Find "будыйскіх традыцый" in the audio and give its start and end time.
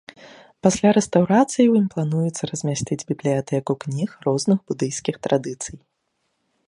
4.73-5.75